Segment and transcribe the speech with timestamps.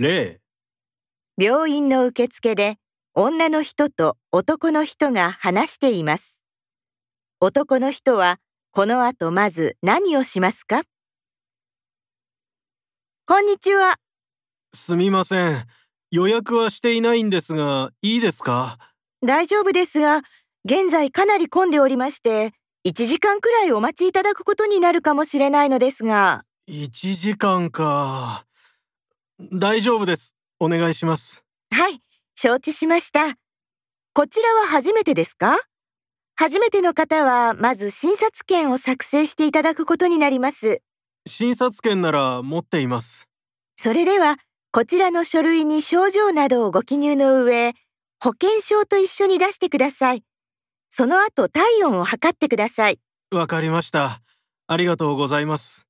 [0.00, 0.38] 例、
[1.36, 2.76] 病院の受付で
[3.14, 6.40] 女の人と男の人が話しています。
[7.40, 8.38] 男の人は
[8.70, 10.82] この後まず何をしますか？
[13.26, 13.96] こんにちは。
[14.72, 15.64] すみません。
[16.12, 18.78] 予約はしていないんですが、いいですか？
[19.26, 20.22] 大丈夫ですが、
[20.64, 22.52] 現在かなり混んでおりまして、
[22.86, 28.44] 1時間くらいお待ちいただくことになるかもしれないのですが、?1 時間か。
[29.40, 30.36] 大丈夫です。
[30.60, 31.44] お願いします。
[31.70, 32.00] はい、
[32.34, 33.36] 承知しました。
[34.12, 35.56] こちらは初めてですか？
[36.34, 40.82] 初めての方は、まず診察券を作成していただくことになります。
[41.26, 43.28] 診察券なら持っています。
[43.76, 44.36] それでは、
[44.70, 47.74] こちらの書類に症状などをご記入の上、
[48.20, 50.22] 保険証と一緒に出してください。
[50.90, 53.00] その後、体温を測ってください。
[53.32, 54.20] わかりました。
[54.68, 55.87] ありがとうございます。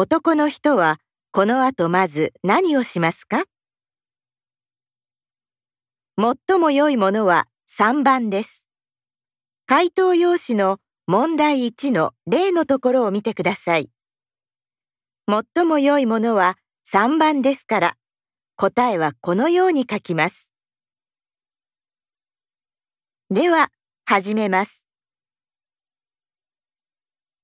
[0.00, 1.00] 男の人は、
[1.32, 3.46] この後まず何をしますか？
[6.16, 8.64] 最も良いものは3番です。
[9.66, 13.90] 回答用紙の問題1の例のところを見てください。
[15.28, 16.58] 最も良いものは
[16.92, 17.96] 3番ですから、
[18.54, 20.48] 答えはこのように書きます。
[23.32, 23.72] では、
[24.04, 24.84] 始めます。